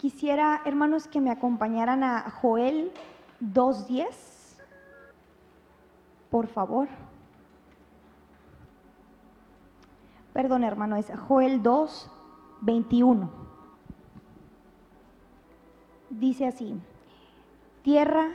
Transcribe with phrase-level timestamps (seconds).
[0.00, 2.90] Quisiera, hermanos, que me acompañaran a Joel
[3.42, 4.06] 2.10,
[6.30, 6.88] por favor.
[10.32, 13.28] Perdón, hermano, es Joel 2.21.
[16.08, 16.80] Dice así,
[17.82, 18.30] tierra,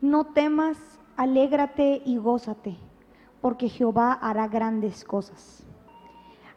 [0.00, 0.78] no temas,
[1.16, 2.76] alégrate y gózate,
[3.40, 5.66] porque Jehová hará grandes cosas.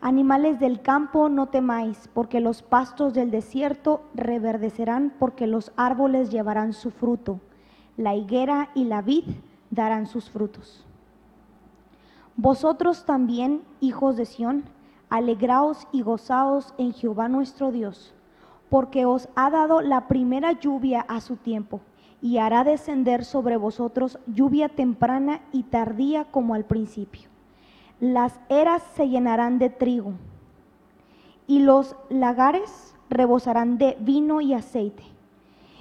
[0.05, 6.73] Animales del campo, no temáis, porque los pastos del desierto reverdecerán, porque los árboles llevarán
[6.73, 7.39] su fruto.
[7.95, 9.23] La higuera y la vid
[9.71, 10.85] darán sus frutos.
[12.35, 14.65] Vosotros también, hijos de Sión,
[15.09, 18.13] alegraos y gozaos en Jehová nuestro Dios,
[18.69, 21.79] porque os ha dado la primera lluvia a su tiempo,
[22.21, 27.32] y hará descender sobre vosotros lluvia temprana y tardía como al principio
[28.03, 30.11] las eras se llenarán de trigo
[31.47, 35.03] y los lagares rebosarán de vino y aceite.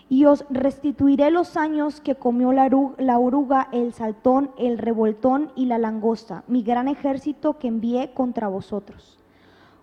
[0.09, 5.79] Y os restituiré los años que comió la, oruga, el saltón, el revoltón y la
[5.79, 9.19] langosta, mi gran ejército que envié contra vosotros.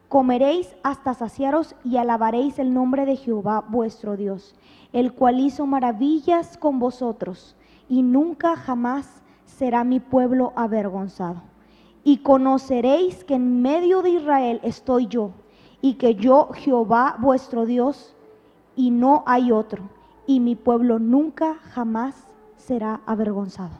[0.07, 4.55] Comeréis hasta saciaros y alabaréis el nombre de Jehová vuestro Dios,
[4.93, 7.57] el cual hizo maravillas con vosotros,
[7.89, 11.41] y nunca jamás será mi pueblo avergonzado
[12.09, 15.29] y conoceréis que en medio de Israel estoy yo,
[15.79, 18.15] y que yo Jehová vuestro Dios,
[18.75, 19.88] y no hay otro,
[20.25, 22.15] y mi pueblo nunca jamás
[22.57, 23.77] será avergonzado.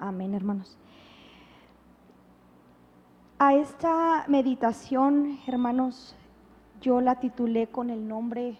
[0.00, 0.76] Amén, hermanos.
[3.38, 6.16] A esta meditación, hermanos,
[6.80, 8.58] yo la titulé con el nombre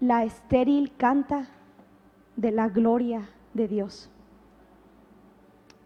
[0.00, 1.46] La estéril canta
[2.34, 4.10] de la gloria de Dios.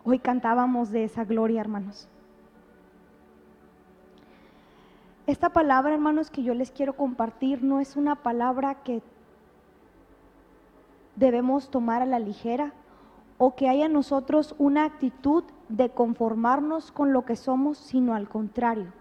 [0.07, 2.09] Hoy cantábamos de esa gloria, hermanos.
[5.27, 9.01] Esta palabra, hermanos, que yo les quiero compartir no es una palabra que
[11.17, 12.75] debemos tomar a la ligera
[13.39, 18.29] o que haya en nosotros una actitud de conformarnos con lo que somos, sino al
[18.29, 18.93] contrario.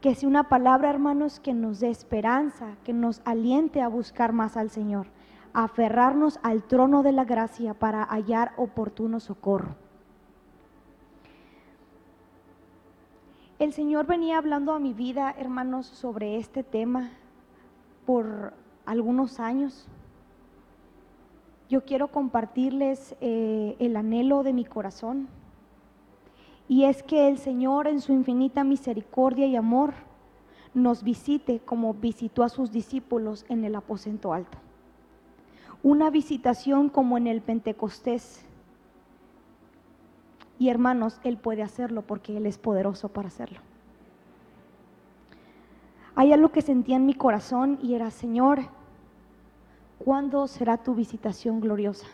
[0.00, 4.56] Que sea una palabra, hermanos, que nos dé esperanza, que nos aliente a buscar más
[4.56, 5.06] al Señor,
[5.52, 9.81] a aferrarnos al trono de la gracia para hallar oportuno socorro.
[13.62, 17.10] El Señor venía hablando a mi vida, hermanos, sobre este tema
[18.04, 19.86] por algunos años.
[21.68, 25.28] Yo quiero compartirles eh, el anhelo de mi corazón.
[26.66, 29.94] Y es que el Señor en su infinita misericordia y amor
[30.74, 34.58] nos visite como visitó a sus discípulos en el aposento alto.
[35.84, 38.44] Una visitación como en el Pentecostés
[40.62, 43.58] y hermanos, Él puede hacerlo porque Él es poderoso para hacerlo.
[46.14, 48.60] Hay algo que sentía en mi corazón y era, Señor,
[49.98, 52.06] ¿cuándo será tu visitación gloriosa?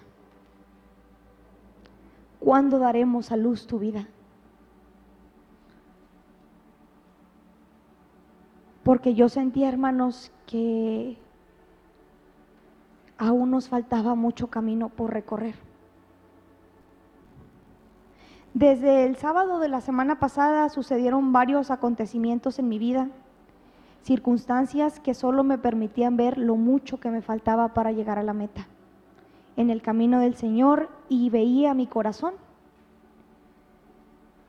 [2.41, 4.09] ¿Cuándo daremos a luz tu vida?
[8.83, 11.19] Porque yo sentía, hermanos, que
[13.19, 15.68] aún nos faltaba mucho camino por recorrer.
[18.55, 23.09] Desde el sábado de la semana pasada sucedieron varios acontecimientos en mi vida,
[24.03, 28.33] circunstancias que solo me permitían ver lo mucho que me faltaba para llegar a la
[28.33, 28.67] meta.
[29.57, 32.35] En el camino del Señor y veía mi corazón.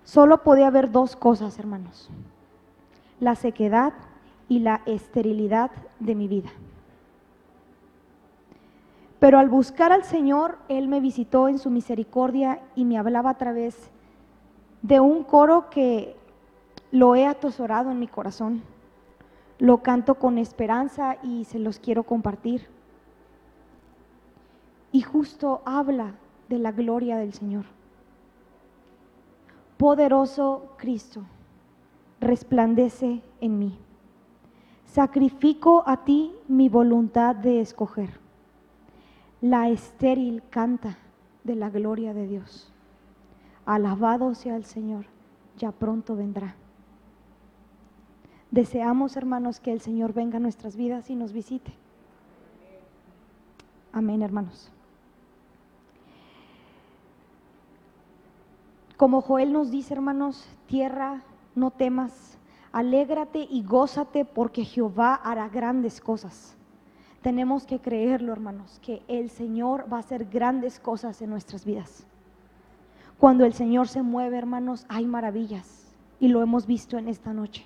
[0.03, 2.09] Solo podía ver dos cosas, hermanos.
[3.19, 3.93] La sequedad
[4.47, 6.49] y la esterilidad de mi vida.
[9.19, 13.37] Pero al buscar al Señor, Él me visitó en su misericordia y me hablaba a
[13.37, 13.91] través
[14.81, 16.15] de un coro que
[16.91, 18.63] lo he atesorado en mi corazón.
[19.57, 22.67] Lo canto con esperanza y se los quiero compartir.
[24.93, 26.15] Y justo habla
[26.47, 27.65] de la gloria del Señor.
[29.77, 31.21] Poderoso Cristo,
[32.21, 33.77] resplandece en mí.
[34.85, 38.28] Sacrifico a ti mi voluntad de escoger.
[39.41, 40.97] La estéril canta
[41.45, 42.73] de la gloria de Dios.
[43.65, 45.05] Alabado sea el Señor,
[45.57, 46.55] ya pronto vendrá.
[48.51, 51.71] Deseamos, hermanos, que el Señor venga a nuestras vidas y nos visite.
[53.93, 54.71] Amén, hermanos.
[58.97, 61.21] Como Joel nos dice, hermanos, tierra,
[61.55, 62.37] no temas,
[62.73, 66.58] alégrate y gózate porque Jehová hará grandes cosas.
[67.21, 72.07] Tenemos que creerlo, hermanos, que el Señor va a hacer grandes cosas en nuestras vidas.
[73.17, 77.65] Cuando el Señor se mueve, hermanos, hay maravillas y lo hemos visto en esta noche.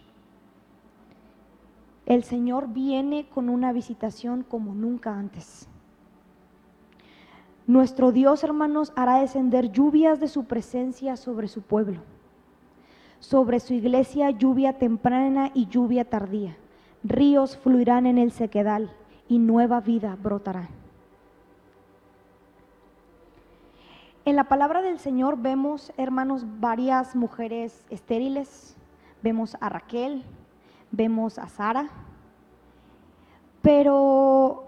[2.06, 5.70] el Señor viene con una visitación como nunca antes.
[7.66, 12.02] Nuestro Dios, hermanos, hará descender lluvias de su presencia sobre su pueblo,
[13.20, 16.58] sobre su iglesia lluvia temprana y lluvia tardía.
[17.06, 18.92] Ríos fluirán en el sequedal
[19.28, 20.70] y nueva vida brotará.
[24.26, 28.78] En la palabra del Señor vemos, hermanos, varias mujeres estériles.
[29.22, 30.24] Vemos a Raquel,
[30.92, 31.90] vemos a Sara.
[33.62, 34.64] Pero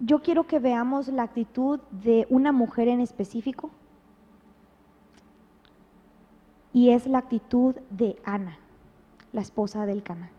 [0.00, 3.70] yo quiero que veamos la actitud de una mujer en específico.
[6.72, 8.58] Y es la actitud de Ana,
[9.32, 10.30] la esposa del Cana.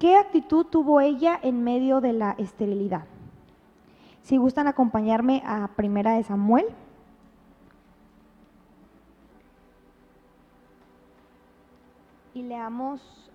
[0.00, 3.04] ¿Qué actitud tuvo ella en medio de la esterilidad?
[4.22, 6.64] Si gustan acompañarme a Primera de Samuel.
[12.32, 13.30] Y leamos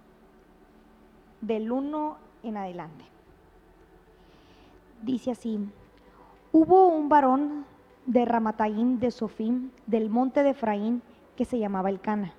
[1.40, 3.06] del 1 en adelante.
[5.04, 5.60] Dice así,
[6.52, 7.66] hubo un varón
[8.08, 11.04] de Ramataín de Sofim, del monte de Efraín,
[11.36, 12.34] que se llamaba Elcana,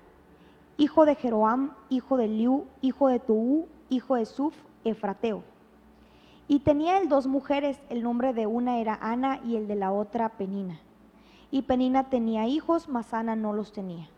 [0.75, 5.43] hijo de Jeroam, hijo de Liu, hijo de Tuú, hijo de Suf, Efrateo.
[6.47, 9.91] Y tenía él dos mujeres, el nombre de una era Ana y el de la
[9.91, 10.79] otra Penina.
[11.51, 14.09] Y Penina tenía hijos, mas Ana no los tenía.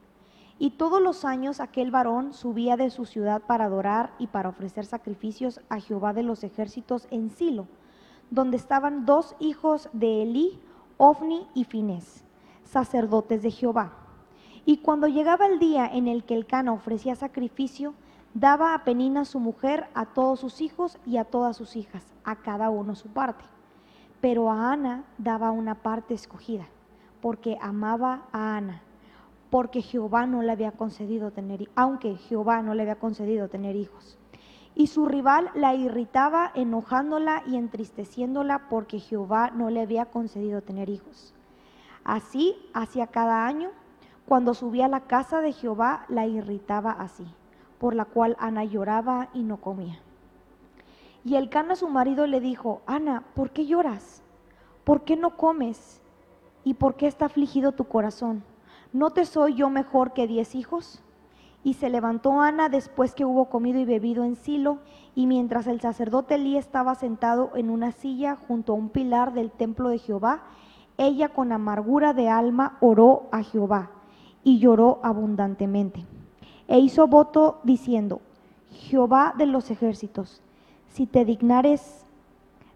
[0.60, 4.86] Y todos los años aquel varón subía de su ciudad para adorar y para ofrecer
[4.86, 7.68] sacrificios a Jehová de los ejércitos en Silo,
[8.30, 10.60] donde estaban dos hijos de Elí,
[10.98, 12.26] Ofni y Finés,
[12.66, 13.94] sacerdotes de Jehová.
[14.66, 17.94] Y cuando llegaba el día en el que el Cana ofrecía sacrificio,
[18.34, 22.38] daba a Penina su mujer, a todos sus hijos y a todas sus hijas, a
[22.38, 23.46] cada uno su parte.
[24.22, 26.68] Pero a Ana daba una parte escogida,
[27.22, 28.82] porque amaba a Ana,
[29.50, 34.18] porque Jehová no le había concedido tener, aunque Jehová no le había concedido tener hijos.
[34.76, 40.90] Y su rival la irritaba, enojándola y entristeciéndola, porque Jehová no le había concedido tener
[40.90, 41.34] hijos.
[42.04, 43.72] Así, hacia cada año,
[44.26, 47.26] cuando subía a la casa de Jehová, la irritaba así
[47.80, 50.00] por la cual Ana lloraba y no comía.
[51.26, 54.22] Y el Cana su marido le dijo, Ana, ¿por qué lloras?
[54.84, 56.02] ¿Por qué no comes?
[56.64, 58.44] ¿Y por qué está afligido tu corazón?
[58.94, 61.02] ¿No te soy yo mejor que diez hijos?
[61.64, 64.80] Y se levantó Ana después que hubo comido y bebido en Silo,
[65.14, 69.52] y mientras el sacerdote Elí estaba sentado en una silla junto a un pilar del
[69.52, 70.44] templo de Jehová,
[70.98, 73.92] ella con amargura de alma oró a Jehová
[74.44, 76.06] y lloró abundantemente
[76.70, 78.22] e hizo voto diciendo,
[78.72, 80.42] Jehová de los ejércitos,
[80.88, 82.06] si te dignares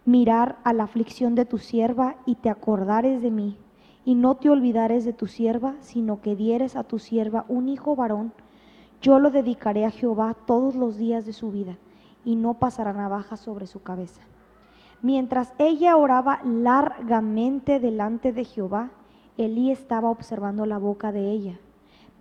[0.03, 3.55] mirar a la aflicción de tu sierva y te acordares de mí,
[4.03, 7.95] y no te olvidares de tu sierva, sino que dieres a tu sierva un hijo
[7.95, 8.33] varón,
[8.99, 11.77] yo lo dedicaré a Jehová todos los días de su vida,
[12.25, 14.21] y no pasará navaja sobre su cabeza.
[15.03, 18.89] Mientras ella oraba largamente delante de Jehová,
[19.37, 21.59] Elí estaba observando la boca de ella.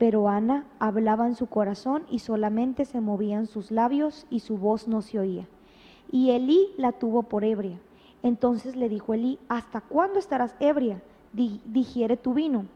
[0.02, 4.88] Pero Ana hablaba en su corazón y solamente se movían sus labios y su voz
[4.88, 5.46] no se oía.
[6.10, 7.78] Y Elí la tuvo por ebria.
[8.24, 11.00] Entonces le dijo Elí, ¿hasta cuándo estarás ebria?
[11.32, 12.66] digiere tu vino.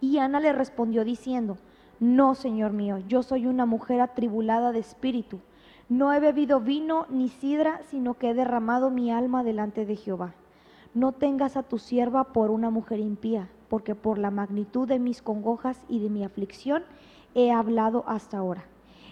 [0.00, 1.58] Y Ana le respondió diciendo,
[2.00, 5.40] No, Señor mío, yo soy una mujer atribulada de espíritu.
[5.90, 10.32] No he bebido vino ni sidra, sino que he derramado mi alma delante de Jehová.
[10.94, 15.20] No tengas a tu sierva por una mujer impía porque por la magnitud de mis
[15.20, 16.84] congojas y de mi aflicción
[17.34, 18.64] he hablado hasta ahora.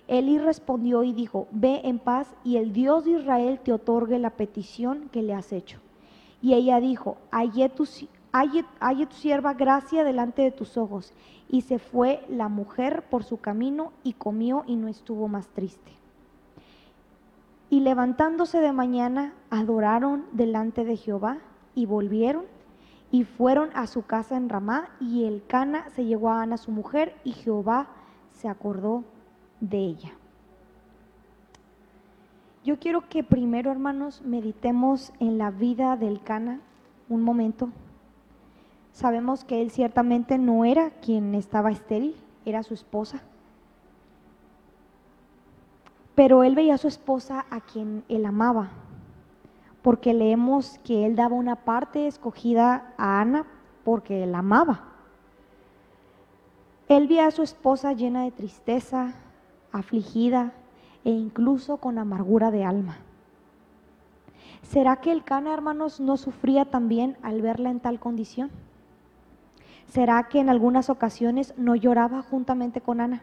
[0.06, 4.30] Elí respondió y dijo, ve en paz y el Dios de Israel te otorgue la
[4.30, 5.80] petición que le has hecho.
[6.40, 11.12] Y ella dijo, hallé tu, tu sierva gracia delante de tus ojos.
[11.48, 15.90] Y se fue la mujer por su camino y comió y no estuvo más triste.
[17.68, 21.38] Y levantándose de mañana, adoraron delante de Jehová
[21.74, 22.44] y volvieron
[23.12, 26.70] y fueron a su casa en Ramá, y el Cana se llegó a Ana su
[26.70, 27.88] mujer, y Jehová
[28.30, 29.04] se acordó
[29.60, 30.12] de ella.
[32.64, 36.60] Yo quiero que primero, hermanos, meditemos en la vida del Cana
[37.10, 37.68] un momento.
[38.92, 43.20] Sabemos que él ciertamente no era quien estaba estéril, era su esposa.
[46.14, 48.70] Pero él veía a su esposa a quien él amaba,
[49.82, 53.46] porque leemos que él daba una parte escogida a Ana
[53.84, 54.84] porque la amaba.
[56.88, 59.14] Él vio a su esposa llena de tristeza,
[59.72, 60.52] afligida
[61.04, 62.98] e incluso con amargura de alma.
[64.62, 68.50] ¿Será que el Cana, hermanos, no sufría también al verla en tal condición?
[69.86, 73.22] ¿Será que en algunas ocasiones no lloraba juntamente con Ana?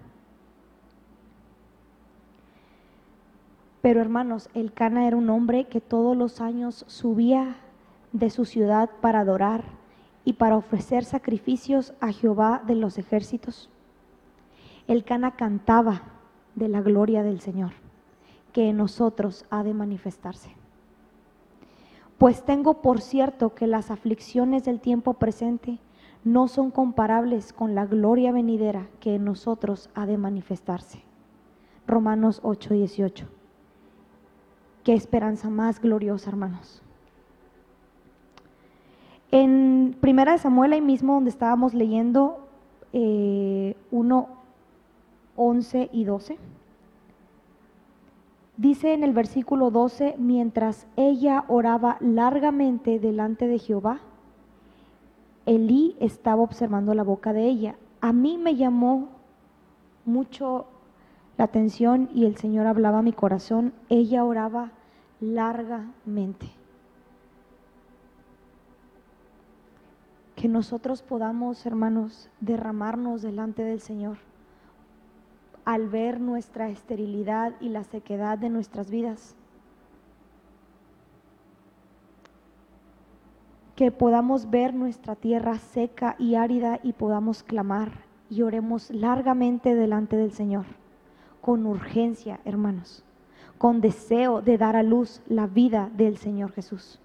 [3.82, 7.56] Pero hermanos, el Cana era un hombre que todos los años subía
[8.12, 9.64] de su ciudad para adorar
[10.26, 13.70] y para ofrecer sacrificios a Jehová de los ejércitos.
[14.88, 16.02] El Cana cantaba
[16.56, 17.72] de la gloria del Señor,
[18.52, 20.56] que en nosotros ha de manifestarse.
[22.18, 25.80] Pues tengo por cierto que las aflicciones del tiempo presente
[26.26, 31.02] no son comparables con la gloria venidera que en nosotros ha de manifestarse.
[31.88, 33.39] Romanos 8, 18.
[34.84, 36.82] Qué esperanza más gloriosa, hermanos.
[39.32, 42.48] En Primera de Samuel, ahí mismo donde estábamos leyendo
[42.94, 44.30] eh, 1,
[45.36, 46.38] 11 y 12,
[48.58, 54.00] dice en el versículo 12, mientras ella oraba largamente delante de Jehová,
[55.46, 57.76] Elí estaba observando la boca de ella.
[58.02, 59.10] A mí me llamó
[60.06, 60.66] mucho
[61.40, 63.72] la atención y el Señor hablaba a mi corazón.
[63.88, 64.72] Ella oraba
[65.22, 66.52] largamente.
[70.36, 74.18] Que nosotros podamos, hermanos, derramarnos delante del Señor
[75.64, 79.38] al ver nuestra esterilidad y la sequedad de nuestras vidas.
[83.78, 87.92] Que podamos ver nuestra tierra seca y árida y podamos clamar
[88.30, 90.66] y oremos largamente delante del Señor,
[91.42, 93.04] con urgencia, hermanos
[93.60, 96.98] con deseo de dar a luz la vida del Señor Jesús.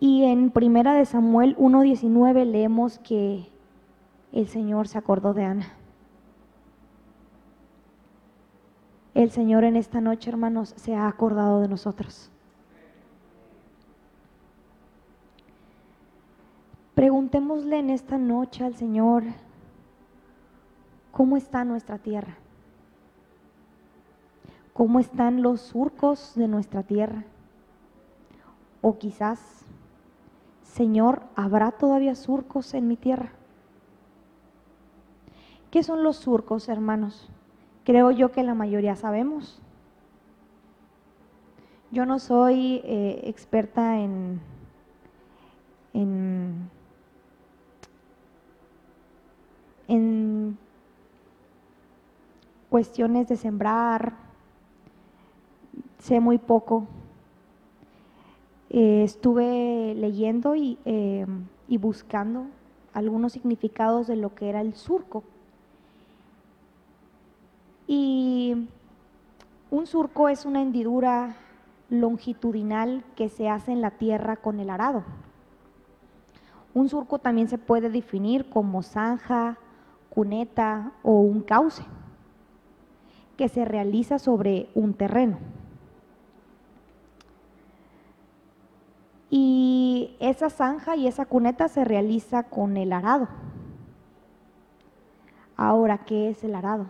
[0.00, 3.48] Y en Primera de Samuel 1:19 leemos que
[4.32, 5.66] el Señor se acordó de Ana.
[9.14, 12.30] El Señor en esta noche, hermanos, se ha acordado de nosotros.
[16.98, 19.22] Preguntémosle en esta noche al Señor,
[21.18, 22.36] ¿Cómo está nuestra tierra?
[24.72, 27.24] ¿Cómo están los surcos de nuestra tierra?
[28.82, 29.64] O quizás,
[30.62, 33.30] Señor, ¿habrá todavía surcos en mi tierra?
[35.72, 37.28] ¿Qué son los surcos, hermanos?
[37.84, 39.60] Creo yo que la mayoría sabemos.
[41.90, 44.40] Yo no soy eh, experta en,
[45.94, 46.70] en,
[49.88, 50.58] en
[52.68, 54.14] cuestiones de sembrar,
[55.98, 56.86] sé muy poco.
[58.70, 61.26] Eh, estuve leyendo y, eh,
[61.68, 62.46] y buscando
[62.92, 65.24] algunos significados de lo que era el surco.
[67.86, 68.68] Y
[69.70, 71.36] un surco es una hendidura
[71.88, 75.04] longitudinal que se hace en la tierra con el arado.
[76.74, 79.56] Un surco también se puede definir como zanja,
[80.10, 81.82] cuneta o un cauce
[83.38, 85.38] que se realiza sobre un terreno.
[89.30, 93.28] Y esa zanja y esa cuneta se realiza con el arado.
[95.56, 96.86] Ahora, ¿qué es el arado?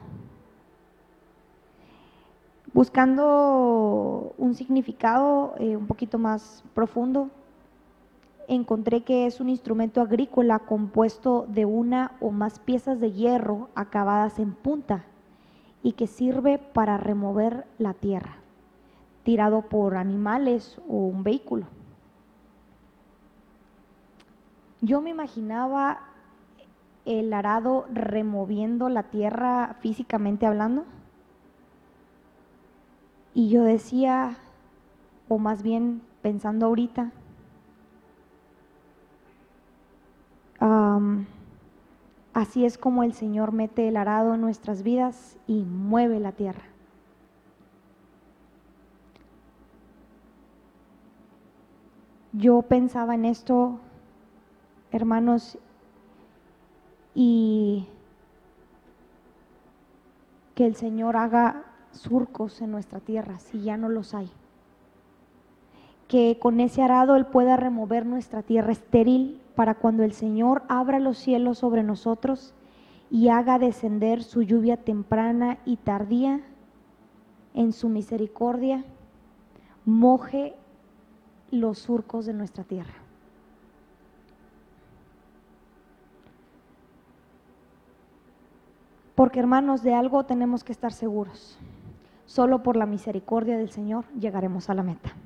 [2.73, 7.29] Buscando un significado eh, un poquito más profundo,
[8.47, 14.39] encontré que es un instrumento agrícola compuesto de una o más piezas de hierro acabadas
[14.39, 15.05] en punta
[15.83, 18.37] y que sirve para remover la tierra,
[19.25, 21.67] tirado por animales o un vehículo.
[24.81, 26.01] Yo me imaginaba
[27.05, 30.85] el arado removiendo la tierra físicamente hablando.
[33.35, 34.37] Y yo decía,
[35.29, 37.13] o más bien pensando ahorita,
[42.39, 46.63] Así es como el Señor mete el arado en nuestras vidas y mueve la tierra.
[52.33, 53.81] Yo pensaba en esto,
[54.93, 55.59] hermanos,
[57.13, 57.89] y
[60.55, 64.31] que el Señor haga surcos en nuestra tierra si ya no los hay.
[66.07, 71.01] Que con ese arado Él pueda remover nuestra tierra estéril para cuando el Señor abra
[71.01, 72.55] los cielos sobre nosotros
[73.11, 76.43] y haga descender su lluvia temprana y tardía
[77.55, 78.85] en su misericordia,
[79.85, 80.55] moje
[81.51, 82.95] los surcos de nuestra tierra.
[89.17, 91.59] Porque hermanos, de algo tenemos que estar seguros.
[92.27, 95.17] Solo por la misericordia del Señor llegaremos a la meta.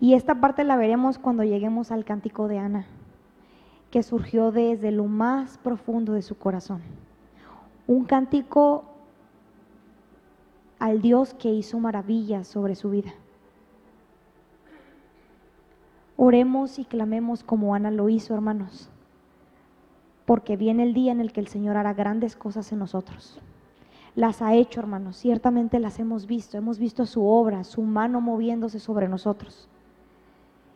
[0.00, 2.86] Y esta parte la veremos cuando lleguemos al cántico de Ana,
[3.90, 6.82] que surgió desde lo más profundo de su corazón.
[7.86, 8.84] un cántico
[10.78, 13.12] al Dios que hizo maravillas sobre su vida.
[16.16, 18.88] Oremos y clamemos como Ana lo hizo, hermanos,
[20.26, 23.38] porque viene el día en el que el Señor hará grandes cosas en nosotros.
[24.14, 28.78] Las ha hecho, hermanos, ciertamente las hemos visto, hemos visto su obra, su mano moviéndose
[28.78, 29.68] sobre nosotros,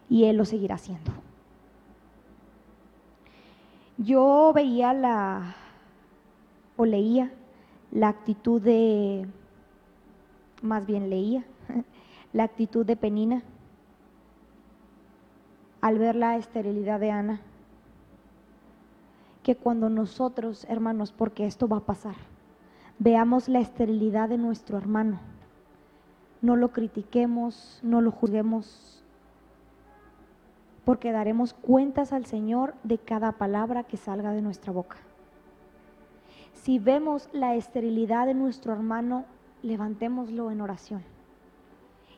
[0.09, 1.13] y Él lo seguirá haciendo.
[3.97, 5.57] Yo veía la,
[6.77, 7.33] o leía
[7.91, 9.27] la actitud de,
[10.63, 11.45] más bien leía,
[12.33, 13.43] la actitud de Penina
[15.81, 17.41] al ver la esterilidad de Ana,
[19.43, 22.17] que cuando nosotros, hermanos, porque esto va a pasar,
[22.99, 25.21] veamos la esterilidad de nuestro hermano,
[26.43, 28.98] no lo critiquemos, no lo juzguemos,
[30.89, 34.97] porque daremos cuentas al Señor de cada palabra que salga de nuestra boca.
[36.55, 39.27] Si vemos la esterilidad de nuestro hermano,
[39.61, 41.03] levantémoslo en oración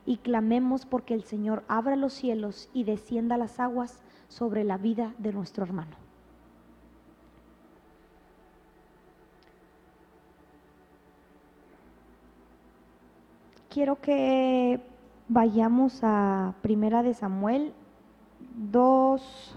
[0.05, 5.13] y clamemos porque el Señor abra los cielos y descienda las aguas sobre la vida
[5.17, 5.97] de nuestro hermano.
[13.69, 14.79] Quiero que
[15.27, 17.73] vayamos a Primera de Samuel
[18.55, 19.55] 2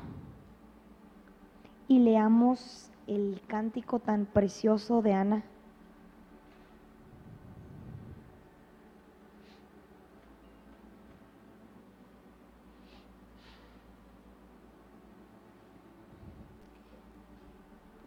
[1.89, 5.45] y leamos el cántico tan precioso de Ana.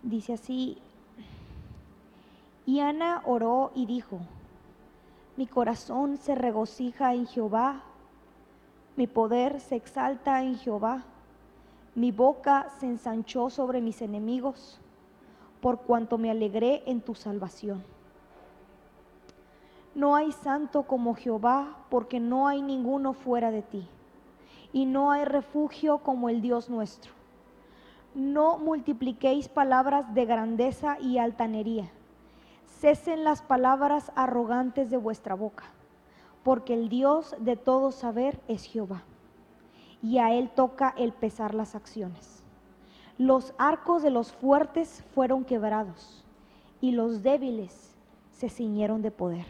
[0.03, 0.77] Dice así,
[2.65, 4.19] y Ana oró y dijo,
[5.35, 7.83] mi corazón se regocija en Jehová,
[8.97, 11.05] mi poder se exalta en Jehová,
[11.95, 14.81] mi boca se ensanchó sobre mis enemigos,
[15.61, 17.81] por cuanto me alegré en tu salvación.
[19.95, 23.87] No hay santo como Jehová, porque no hay ninguno fuera de ti,
[24.73, 27.17] y no hay refugio como el Dios nuestro
[28.17, 31.87] no multipliquéis palabras de grandeza y altanería.
[32.79, 35.65] Cesen las palabras arrogantes de vuestra boca,
[36.47, 39.03] porque el Dios de todo saber es Jehová,
[40.01, 42.41] y a él toca el pesar las acciones.
[43.17, 46.23] Los arcos de los fuertes fueron quebrados,
[46.79, 47.93] y los débiles
[48.31, 49.45] se ciñeron de poder.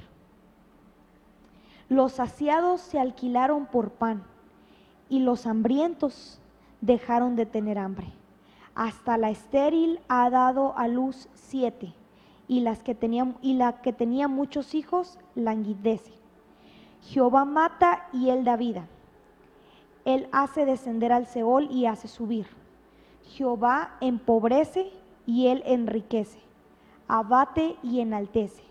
[1.87, 4.23] Los saciados se alquilaron por pan,
[5.07, 6.39] y los hambrientos
[6.81, 8.07] dejaron de tener hambre
[8.73, 11.93] hasta la estéril ha dado a luz siete,
[12.47, 16.17] y, las que tenía, y la que tenía muchos hijos languidece.
[17.01, 18.85] Jehová mata y él da vida.
[20.05, 22.47] Él hace descender al Seol y hace subir.
[23.23, 24.91] Jehová empobrece
[25.25, 26.39] y él enriquece.
[27.07, 28.63] Abate y enaltece.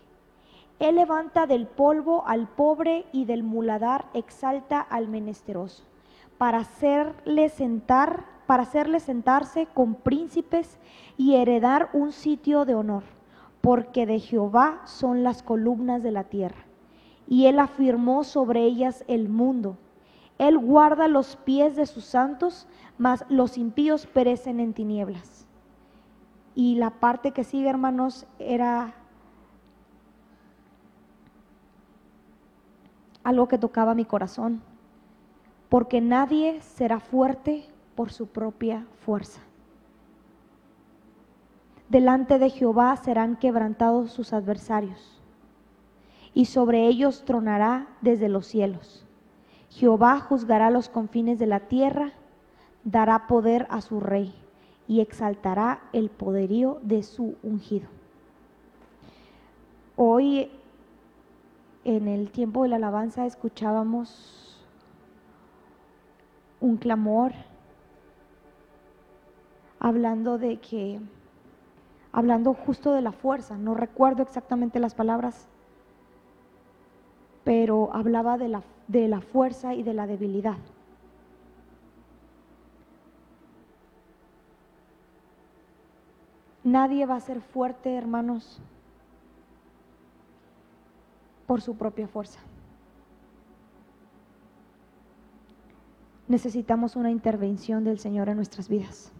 [0.79, 5.83] Él levanta del polvo al pobre y del muladar exalta al menesteroso,
[6.37, 10.79] para hacerle sentar para hacerle sentarse con príncipes
[11.17, 13.03] y heredar un sitio de honor,
[13.61, 16.63] porque de Jehová son las columnas de la tierra,
[17.27, 19.77] y él afirmó sobre ellas el mundo.
[20.37, 25.47] Él guarda los pies de sus santos, mas los impíos perecen en tinieblas.
[26.55, 28.93] Y la parte que sigue, hermanos, era
[33.23, 34.61] algo que tocaba mi corazón,
[35.69, 39.41] porque nadie será fuerte por su propia fuerza.
[41.89, 45.16] Delante de Jehová serán quebrantados sus adversarios,
[46.37, 49.03] y sobre ellos tronará desde los cielos.
[49.71, 52.11] Jehová juzgará los confines de la tierra,
[52.83, 54.35] dará poder a su rey,
[54.87, 57.87] y exaltará el poderío de su ungido.
[59.95, 60.51] Hoy,
[61.83, 64.63] en el tiempo de la alabanza, escuchábamos
[66.61, 67.31] un clamor
[69.79, 70.99] hablando de que,
[72.11, 75.47] hablando justo de la fuerza, no recuerdo exactamente las palabras,
[77.47, 80.57] pero hablaba de la, de la fuerza y de la debilidad.
[86.65, 88.59] Nadie va a ser fuerte, hermanos,
[91.45, 92.41] por su propia fuerza.
[96.27, 99.13] Necesitamos una intervención del Señor en nuestras vidas.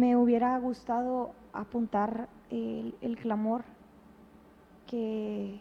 [0.00, 3.64] Me hubiera gustado apuntar el, clamor
[4.86, 5.60] que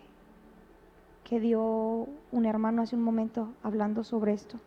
[1.25, 4.57] que dio un hermano hace un momento hablando sobre esto.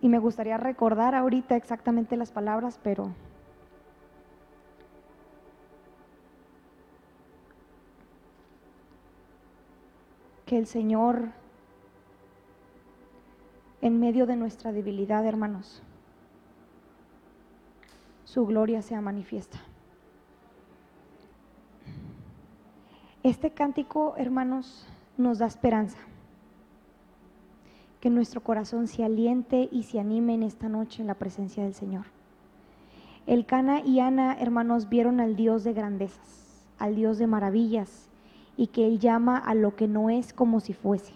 [0.00, 3.12] Y me gustaría recordar ahorita exactamente las palabras, pero
[10.44, 11.28] que el Señor,
[13.80, 15.82] en medio de nuestra debilidad, hermanos,
[18.24, 19.58] su gloria sea manifiesta.
[23.22, 24.86] Este cántico, hermanos,
[25.16, 25.98] nos da esperanza.
[28.00, 31.74] Que nuestro corazón se aliente y se anime en esta noche en la presencia del
[31.74, 32.06] Señor.
[33.26, 38.08] El Cana y Ana, hermanos, vieron al Dios de grandezas, al Dios de maravillas,
[38.56, 41.12] y que Él llama a lo que no es como si fuese.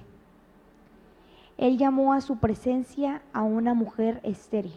[1.63, 4.75] Él llamó a su presencia a una mujer estéril.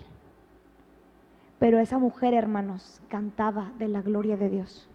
[1.58, 4.88] Pero esa mujer, hermanos, cantaba de la gloria de Dios.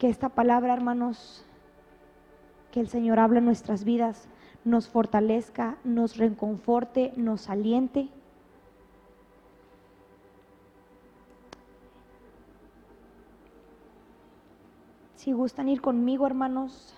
[0.00, 1.46] Que esta palabra, hermanos,
[2.72, 4.26] que el Señor habla en nuestras vidas,
[4.64, 8.08] nos fortalezca, nos reconforte, nos aliente.
[15.14, 16.96] Si gustan ir conmigo, hermanos,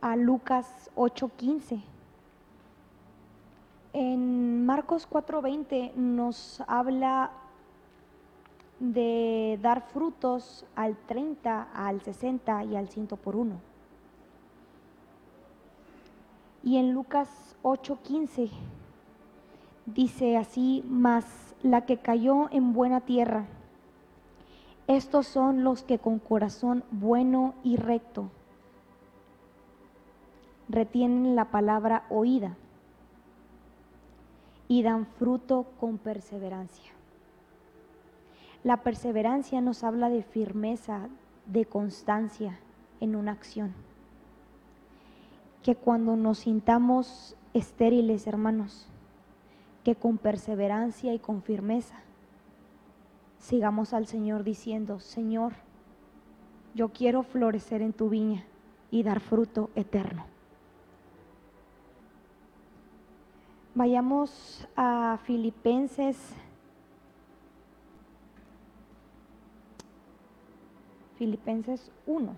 [0.00, 1.82] a Lucas 8:15.
[3.92, 7.32] En Marcos 4:20 nos habla
[8.78, 13.56] de dar frutos al 30, al 60 y al 100 por uno.
[16.62, 18.50] Y en Lucas 8:15
[19.86, 23.46] dice así, mas la que cayó en buena tierra,
[24.86, 28.30] estos son los que con corazón bueno y recto
[30.70, 32.56] retienen la palabra oída
[34.68, 36.92] y dan fruto con perseverancia.
[38.62, 41.08] La perseverancia nos habla de firmeza,
[41.46, 42.60] de constancia
[43.00, 43.72] en una acción.
[45.62, 48.86] Que cuando nos sintamos estériles, hermanos,
[49.82, 51.96] que con perseverancia y con firmeza
[53.38, 55.54] sigamos al Señor diciendo, Señor,
[56.74, 58.44] yo quiero florecer en tu viña
[58.90, 60.29] y dar fruto eterno.
[63.74, 66.34] Vayamos a Filipenses
[71.20, 72.32] Filipenses 1,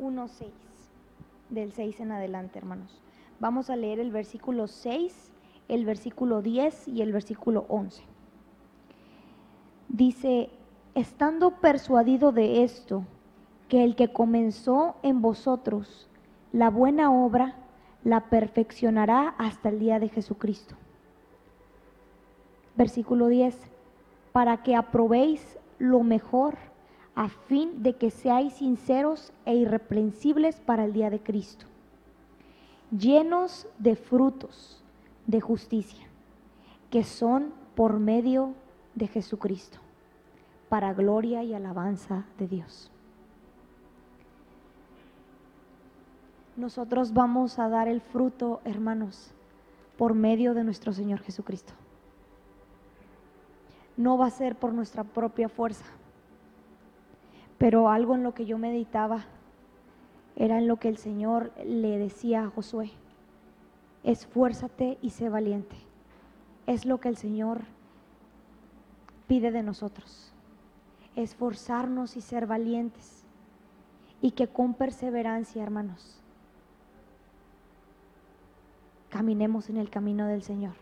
[0.00, 0.50] 1, 6,
[1.48, 3.00] del 6 en adelante, hermanos.
[3.38, 5.32] Vamos a leer el versículo 6,
[5.68, 8.02] el versículo 10 y el versículo 11.
[9.88, 10.50] Dice,
[10.96, 13.04] estando persuadido de esto,
[13.68, 16.08] que el que comenzó en vosotros
[16.50, 17.54] la buena obra,
[18.06, 20.76] la perfeccionará hasta el día de Jesucristo.
[22.76, 23.58] Versículo 10,
[24.30, 26.54] para que aprobéis lo mejor
[27.16, 31.66] a fin de que seáis sinceros e irreprensibles para el día de Cristo,
[32.96, 34.84] llenos de frutos
[35.26, 36.06] de justicia,
[36.90, 38.54] que son por medio
[38.94, 39.80] de Jesucristo,
[40.68, 42.92] para gloria y alabanza de Dios.
[46.56, 49.32] Nosotros vamos a dar el fruto, hermanos,
[49.98, 51.72] por medio de nuestro Señor Jesucristo
[53.96, 55.86] no va a ser por nuestra propia fuerza.
[57.58, 59.24] Pero algo en lo que yo meditaba
[60.36, 62.90] era en lo que el Señor le decía a Josué,
[64.04, 65.76] esfuérzate y sé valiente.
[66.66, 67.62] Es lo que el Señor
[69.26, 70.32] pide de nosotros,
[71.14, 73.24] esforzarnos y ser valientes.
[74.20, 76.20] Y que con perseverancia, hermanos,
[79.16, 80.74] caminemos en el camino del Señor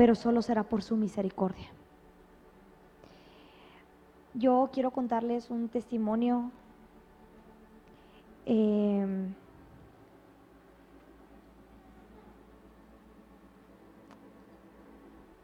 [0.00, 1.68] pero solo será por su misericordia.
[4.32, 6.50] Yo quiero contarles un testimonio.
[8.46, 9.34] Em,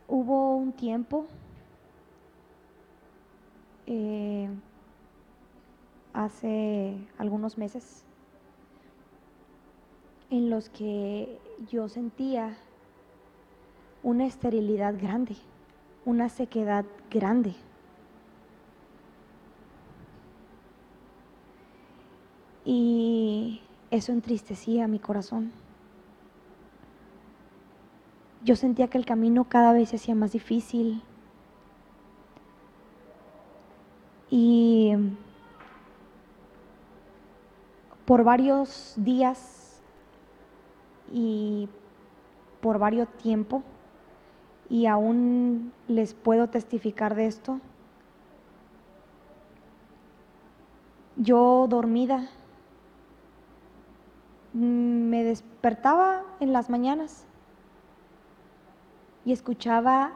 [0.09, 1.27] hubo un tiempo
[3.87, 4.49] eh,
[6.15, 8.06] hace algunos meses
[10.31, 11.39] en los que
[11.71, 12.57] yo sentía
[14.03, 15.37] una esterilidad grande,
[16.05, 17.55] una sequedad grande.
[22.65, 25.53] Y eso entristecía mi corazón.
[28.43, 31.03] Yo sentía que el camino cada vez se hacía más difícil.
[34.31, 34.93] Y
[38.05, 39.66] por varios días
[41.13, 41.69] y
[42.61, 43.63] por varios tiempos
[44.69, 47.61] y aún les puedo testificar de esto.
[51.17, 52.29] Yo dormida
[54.57, 57.27] me despertaba en las mañanas
[59.25, 60.13] y escuchaba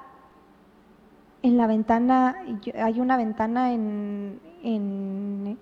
[1.42, 2.37] en la ventana,
[2.74, 5.59] hay una ventana en, en,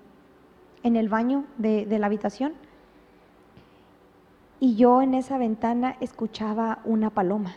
[0.82, 2.52] el baño de, de la habitación,
[4.60, 7.54] y yo en esa ventana escuchaba una paloma.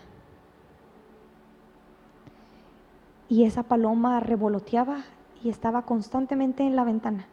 [3.27, 5.03] Y esa paloma revoloteaba
[5.43, 7.27] y estaba constantemente en la ventana.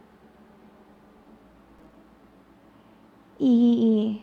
[3.38, 4.22] Y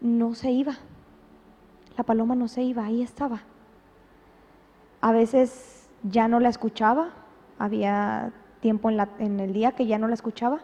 [0.00, 0.74] no se iba.
[1.96, 3.42] La paloma no se iba, ahí estaba.
[5.00, 7.10] A veces ya no la escuchaba,
[7.58, 10.60] había tiempo en, en el día que ya no la escuchaba,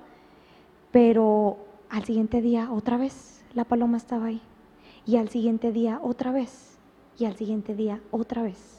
[0.92, 1.59] pero
[1.90, 4.42] al siguiente día otra vez la paloma estaba ahí.
[5.07, 6.79] Y al siguiente día otra vez.
[7.18, 8.77] Y al siguiente día otra vez.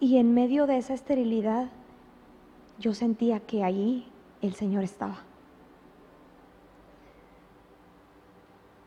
[0.00, 1.70] Y en medio de esa esterilidad,
[2.80, 4.08] yo sentía que allí
[4.40, 5.18] el Señor estaba.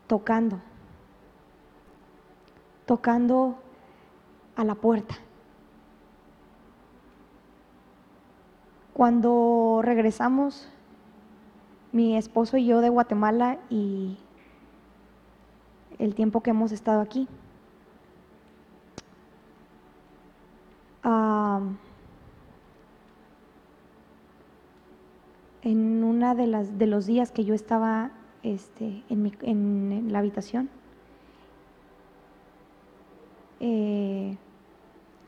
[0.06, 0.60] Tocando.
[2.84, 3.56] Tocando
[4.56, 5.16] a la puerta.
[8.96, 10.66] Cuando regresamos,
[11.92, 14.16] mi esposo y yo de Guatemala y
[15.98, 17.28] el tiempo que hemos estado aquí,
[25.60, 30.70] en una de las de los días que yo estaba este, en, la habitación,
[33.60, 34.38] eh,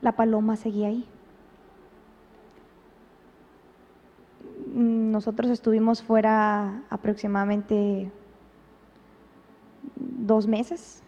[0.00, 1.06] la paloma seguía ahí.
[5.18, 8.08] Nosotros estuvimos fuera aproximadamente
[9.96, 11.02] dos meses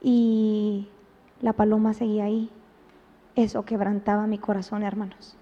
[0.00, 0.86] y
[1.40, 2.48] la paloma seguía ahí.
[3.34, 5.36] Eso quebrantaba mi corazón, hermanos,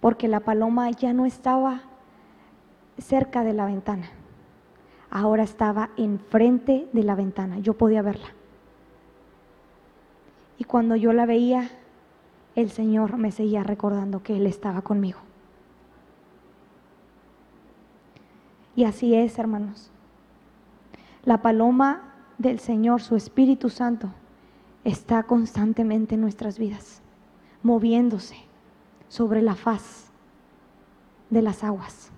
[0.00, 1.82] porque la paloma ya no estaba
[2.98, 4.08] cerca de la ventana,
[5.10, 8.30] ahora estaba enfrente de la ventana, yo podía verla.
[10.58, 11.70] Y cuando yo la veía,
[12.56, 15.23] el Señor me seguía recordando que Él estaba conmigo.
[18.76, 19.90] Y así es, hermanos.
[21.24, 24.10] La paloma del Señor, su Espíritu Santo,
[24.82, 27.00] está constantemente en nuestras vidas,
[27.62, 28.36] moviéndose
[29.08, 30.10] sobre la faz
[31.30, 32.10] de las aguas.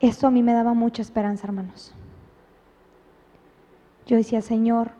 [0.00, 1.92] Esto a mí me daba mucha esperanza, hermanos.
[4.06, 4.92] Yo decía, Señor,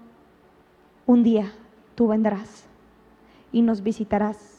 [1.07, 1.53] un día
[1.95, 2.67] tú vendrás
[3.53, 4.58] y nos visitarás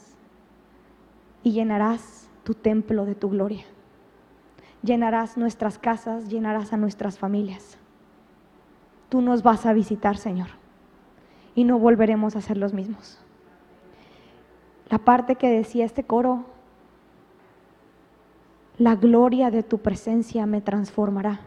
[1.50, 3.64] y llenarás tu templo de tu gloria.
[4.84, 7.80] Llenarás nuestras casas, llenarás a nuestras familias.
[9.10, 10.50] Tú nos vas a visitar, Señor,
[11.56, 13.20] y no volveremos a ser los mismos.
[14.92, 16.46] La parte que decía este coro,
[18.78, 21.40] la gloria de tu presencia me transformará.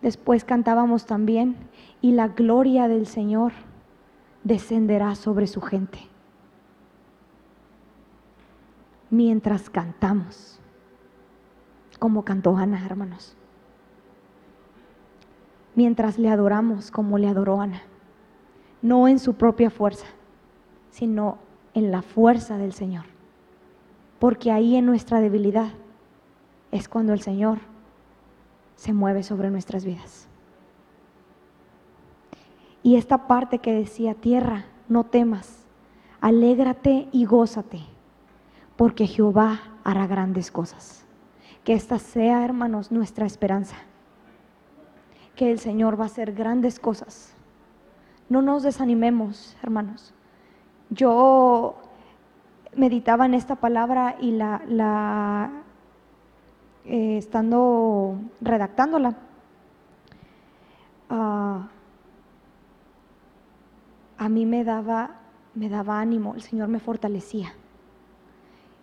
[0.00, 1.54] Después cantábamos también,
[2.00, 3.52] y la gloria del Señor
[4.42, 6.09] descenderá sobre su gente.
[9.10, 10.60] Mientras cantamos,
[11.98, 13.36] como cantó Ana, hermanos.
[15.74, 17.82] Mientras le adoramos como le adoró Ana,
[18.82, 20.06] no en su propia fuerza,
[20.90, 21.38] sino
[21.74, 23.04] en la fuerza del Señor.
[24.18, 25.72] Porque ahí en nuestra debilidad
[26.70, 27.58] es cuando el Señor
[28.76, 30.28] se mueve sobre nuestras vidas.
[32.82, 35.66] Y esta parte que decía, tierra, no temas,
[36.20, 37.86] alégrate y gózate
[38.80, 41.04] porque Jehová hará grandes cosas.
[41.64, 43.76] Que esta sea, hermanos, nuestra esperanza.
[45.36, 47.34] Que el Señor va a hacer grandes cosas.
[48.30, 50.14] No nos desanimemos, hermanos.
[50.88, 51.76] Yo
[52.74, 55.50] meditaba en esta palabra y la,
[56.86, 59.14] eh, estando redactándola,
[61.10, 61.68] ah,
[64.16, 65.16] a mí me daba,
[65.54, 67.52] me daba ánimo, el Señor me fortalecía.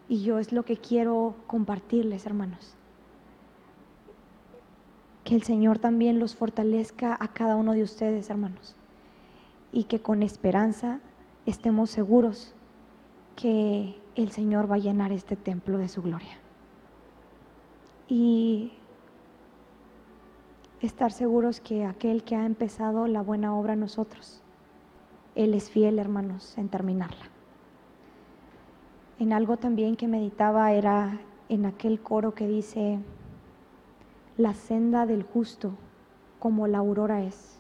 [0.09, 2.75] Y yo es lo que quiero compartirles, hermanos.
[5.23, 8.75] Que el Señor también los fortalezca a cada uno de ustedes, hermanos.
[9.73, 11.01] Y que con esperanza
[11.45, 12.53] estemos seguros
[13.35, 16.37] que el Señor va a llenar este templo de su gloria.
[18.07, 18.71] Y
[20.81, 24.41] estar seguros que aquel que ha empezado la buena obra en nosotros,
[25.35, 27.36] Él es fiel, hermanos, en terminarla.
[29.19, 32.99] En algo también que meditaba era en aquel coro que dice,
[34.37, 35.73] la senda del justo
[36.39, 37.59] como la aurora es,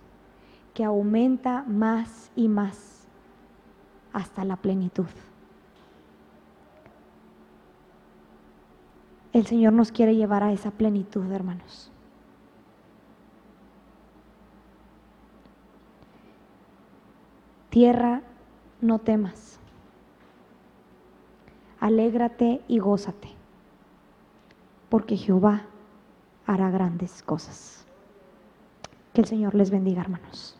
[0.73, 3.07] que aumenta más y más
[4.13, 5.07] hasta la plenitud.
[9.33, 11.91] El Señor nos quiere llevar a esa plenitud, hermanos.
[17.69, 18.21] Tierra,
[18.81, 19.56] no temas.
[21.79, 23.29] Alégrate y gózate,
[24.89, 25.63] porque Jehová
[26.45, 27.85] hará grandes cosas.
[29.13, 30.56] Que el Señor les bendiga, hermanos.